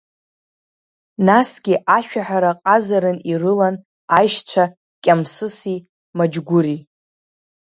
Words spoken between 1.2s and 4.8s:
Насгьы ашәаҳәара ҟазаран ирылан аишьцәа